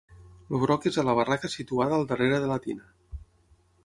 [0.53, 3.21] El broc és a la barraca situada al darrere de la tina.